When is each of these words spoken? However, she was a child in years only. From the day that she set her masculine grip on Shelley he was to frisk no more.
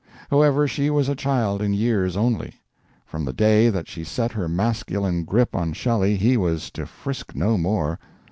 However, 0.31 0.67
she 0.67 0.89
was 0.89 1.09
a 1.09 1.15
child 1.15 1.61
in 1.61 1.75
years 1.75 2.17
only. 2.17 2.55
From 3.05 3.23
the 3.23 3.31
day 3.33 3.69
that 3.69 3.87
she 3.87 4.03
set 4.03 4.31
her 4.31 4.47
masculine 4.49 5.25
grip 5.25 5.55
on 5.55 5.73
Shelley 5.73 6.15
he 6.15 6.37
was 6.37 6.71
to 6.71 6.87
frisk 6.87 7.35
no 7.35 7.55
more. 7.55 7.99